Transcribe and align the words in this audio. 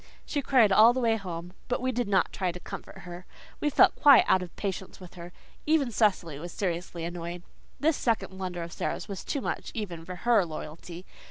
She 0.25 0.41
cried 0.41 0.71
all 0.71 0.93
the 0.93 0.99
way 0.99 1.15
home, 1.15 1.53
but 1.67 1.79
we 1.79 1.91
did 1.91 2.07
not 2.07 2.33
try 2.33 2.51
to 2.51 2.59
comfort 2.59 3.01
her. 3.01 3.27
We 3.59 3.69
felt 3.69 3.93
quite 3.95 4.23
out 4.27 4.41
of 4.41 4.55
patience 4.55 4.99
with 4.99 5.13
her. 5.13 5.31
Even 5.67 5.91
Cecily 5.91 6.39
was 6.39 6.51
seriously 6.51 7.03
annoyed. 7.03 7.43
This 7.79 7.97
second 7.97 8.35
blunder 8.35 8.63
of 8.63 8.71
Sara's 8.73 9.07
was 9.07 9.23
too 9.23 9.41
much 9.41 9.69
even 9.75 10.03
for 10.03 10.15
her 10.25 10.43
loyalty. 10.43 11.05